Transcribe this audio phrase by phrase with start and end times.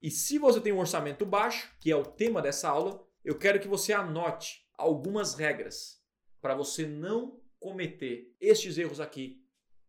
[0.00, 3.58] E se você tem um orçamento baixo, que é o tema dessa aula, eu quero
[3.58, 6.00] que você anote algumas regras
[6.40, 9.42] para você não cometer estes erros aqui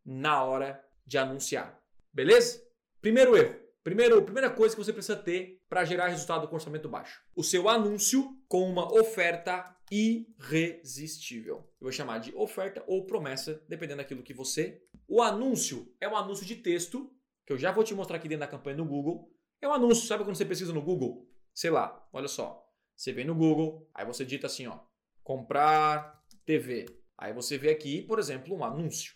[0.04, 1.80] na hora de anunciar.
[2.12, 2.62] Beleza?
[3.00, 3.70] Primeiro erro.
[3.84, 7.70] Primeiro, primeira coisa que você precisa ter para gerar resultado com orçamento baixo: o seu
[7.70, 11.56] anúncio com uma oferta irresistível.
[11.56, 14.84] Eu vou chamar de oferta ou promessa, dependendo daquilo que você.
[15.08, 17.12] O anúncio é um anúncio de texto,
[17.46, 19.32] que eu já vou te mostrar aqui dentro da campanha no Google.
[19.62, 21.30] É um anúncio, sabe quando você pesquisa no Google?
[21.54, 22.66] Sei lá, olha só.
[22.96, 24.80] Você vem no Google, aí você digita assim, ó,
[25.22, 26.86] comprar TV.
[27.18, 29.14] Aí você vê aqui, por exemplo, um anúncio.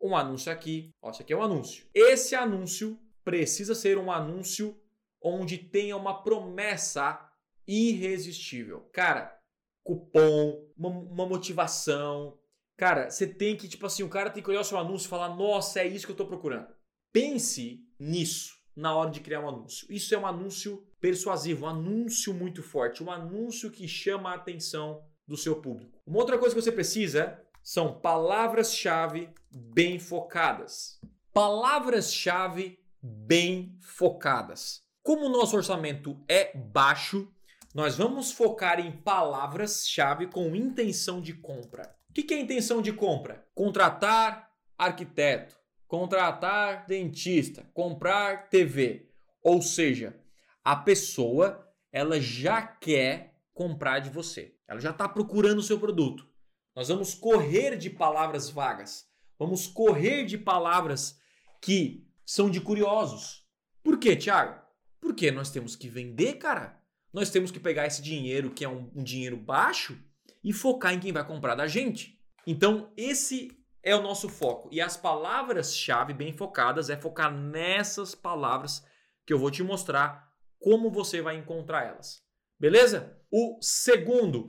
[0.00, 1.88] Um anúncio aqui, ó, isso aqui é um anúncio.
[1.94, 4.78] Esse anúncio precisa ser um anúncio
[5.22, 7.26] onde tenha uma promessa
[7.66, 8.88] irresistível.
[8.92, 9.38] Cara,
[9.82, 12.38] cupom, uma, uma motivação.
[12.76, 15.10] Cara, você tem que, tipo assim, o cara tem que olhar o seu anúncio e
[15.10, 16.68] falar: nossa, é isso que eu estou procurando.
[17.10, 19.86] Pense nisso na hora de criar um anúncio.
[19.90, 25.02] Isso é um anúncio persuasivo, um anúncio muito forte, um anúncio que chama a atenção
[25.26, 26.00] do seu público.
[26.06, 31.00] Uma outra coisa que você precisa são palavras-chave bem focadas.
[31.32, 34.80] Palavras-chave bem focadas.
[35.02, 37.28] Como o nosso orçamento é baixo,
[37.74, 41.96] nós vamos focar em palavras-chave com intenção de compra.
[42.10, 43.44] O que é intenção de compra?
[43.54, 45.57] Contratar arquiteto,
[45.88, 49.10] contratar dentista, comprar TV.
[49.42, 50.16] Ou seja,
[50.62, 54.54] a pessoa ela já quer comprar de você.
[54.68, 56.28] Ela já está procurando o seu produto.
[56.76, 59.08] Nós vamos correr de palavras vagas.
[59.36, 61.18] Vamos correr de palavras
[61.60, 63.44] que são de curiosos.
[63.82, 64.60] Por quê, Thiago?
[65.00, 66.78] Porque nós temos que vender, cara
[67.12, 69.98] nós temos que pegar esse dinheiro, que é um, um dinheiro baixo,
[70.42, 72.18] e focar em quem vai comprar da gente.
[72.46, 74.68] Então, esse é o nosso foco.
[74.72, 78.84] E as palavras-chave bem focadas é focar nessas palavras
[79.26, 82.22] que eu vou te mostrar como você vai encontrar elas.
[82.58, 83.16] Beleza?
[83.30, 84.46] O segundo,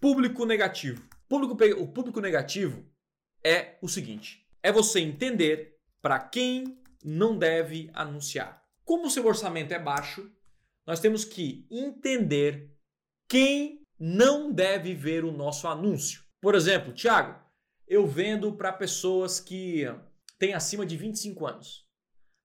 [0.00, 1.02] público negativo.
[1.28, 2.84] Público, o público negativo
[3.42, 8.62] é o seguinte: é você entender para quem não deve anunciar.
[8.84, 10.30] Como o seu orçamento é baixo,
[10.86, 12.70] nós temos que entender
[13.28, 16.22] quem não deve ver o nosso anúncio.
[16.40, 17.38] Por exemplo, Thiago,
[17.86, 19.84] eu vendo para pessoas que
[20.38, 21.84] têm acima de 25 anos.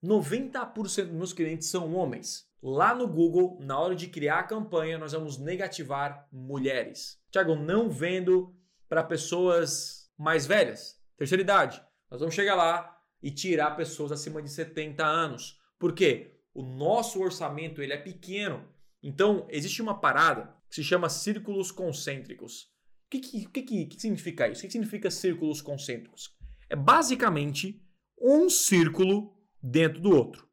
[0.02, 2.48] 90% dos meus clientes são homens.
[2.62, 7.18] Lá no Google, na hora de criar a campanha, nós vamos negativar mulheres.
[7.30, 8.54] Tiago, não vendo
[8.88, 11.82] para pessoas mais velhas, terceira idade.
[12.10, 15.58] Nós vamos chegar lá e tirar pessoas acima de 70 anos.
[15.78, 16.40] Por quê?
[16.54, 18.68] o nosso orçamento ele é pequeno.
[19.02, 22.70] Então, existe uma parada que se chama círculos concêntricos.
[23.10, 24.60] O que, que, que, que significa isso?
[24.60, 26.32] O que significa círculos concêntricos?
[26.68, 27.82] É basicamente
[28.16, 30.48] um círculo dentro do outro.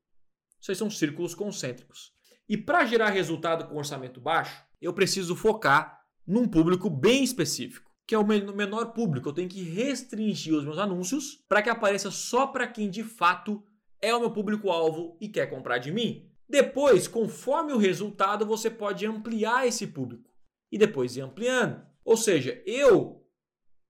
[0.59, 2.11] Isso aí são círculos concêntricos.
[2.49, 8.15] E para gerar resultado com orçamento baixo, eu preciso focar num público bem específico, que
[8.15, 9.29] é o menor público.
[9.29, 13.63] Eu tenho que restringir os meus anúncios para que apareça só para quem de fato
[14.01, 16.27] é o meu público-alvo e quer comprar de mim.
[16.49, 20.27] Depois, conforme o resultado, você pode ampliar esse público
[20.71, 21.85] e depois ir ampliando.
[22.07, 23.27] Ou seja, eu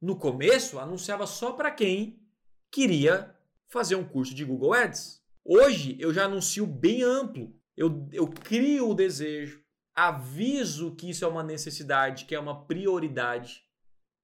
[0.01, 2.19] no começo anunciava só para quem
[2.71, 3.35] queria
[3.67, 5.23] fazer um curso de Google Ads.
[5.45, 7.55] Hoje eu já anuncio bem amplo.
[7.75, 9.63] Eu, eu crio o desejo,
[9.93, 13.63] aviso que isso é uma necessidade, que é uma prioridade.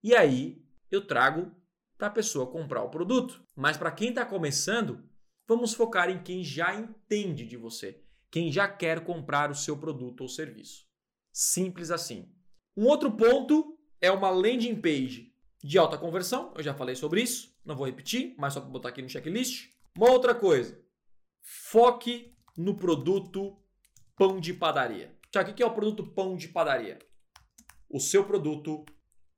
[0.03, 1.55] E aí eu trago
[1.95, 3.45] para a pessoa comprar o produto.
[3.55, 5.07] Mas para quem está começando,
[5.45, 10.21] Vamos focar em quem já entende de você, quem já quer comprar o seu produto
[10.21, 10.87] ou serviço.
[11.33, 12.33] Simples assim.
[12.77, 15.33] Um outro ponto é uma landing page
[15.63, 16.53] de alta conversão.
[16.55, 19.69] Eu já falei sobre isso, não vou repetir, mas só para botar aqui no checklist.
[19.97, 20.77] Uma outra coisa,
[21.41, 23.57] foque no produto
[24.15, 25.17] pão de padaria.
[25.31, 26.99] Tiago, o que é o produto pão de padaria?
[27.89, 28.85] O seu produto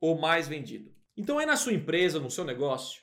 [0.01, 0.93] o mais vendido.
[1.15, 3.01] Então é na sua empresa, no seu negócio.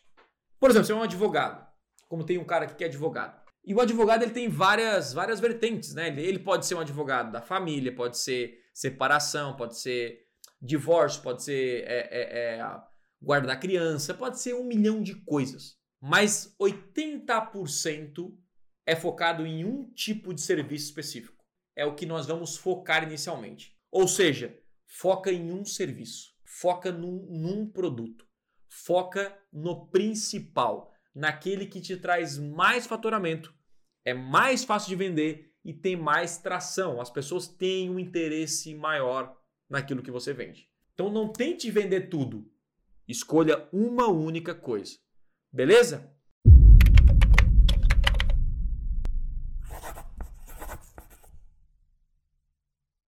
[0.59, 1.73] Por exemplo, você é um advogado
[2.13, 3.41] como tem um cara aqui que é advogado.
[3.65, 6.09] E o advogado ele tem várias, várias vertentes, né?
[6.09, 10.19] Ele pode ser um advogado da família, pode ser separação, pode ser
[10.63, 15.77] divórcio, pode ser é, é, é, criança, pode ser um milhão de coisas.
[16.01, 18.33] Mas 80%
[18.87, 21.43] é focado em um tipo de serviço específico.
[21.75, 23.77] É o que nós vamos focar inicialmente.
[23.91, 24.57] Ou seja,
[24.87, 28.27] foca em um serviço, foca num, num produto,
[28.69, 33.55] foca no principal naquele que te traz mais faturamento,
[34.05, 37.01] é mais fácil de vender e tem mais tração.
[37.01, 39.37] As pessoas têm um interesse maior
[39.73, 40.69] naquilo que você vende.
[40.93, 42.47] Então não tente vender tudo.
[43.09, 44.99] Escolha uma única coisa.
[45.51, 46.15] Beleza?